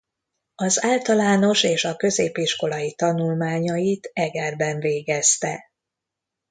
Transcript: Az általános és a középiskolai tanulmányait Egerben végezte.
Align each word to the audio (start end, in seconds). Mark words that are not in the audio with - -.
Az 0.55 0.83
általános 0.83 1.63
és 1.63 1.83
a 1.83 1.95
középiskolai 1.95 2.93
tanulmányait 2.93 4.09
Egerben 4.13 4.79
végezte. 4.79 5.71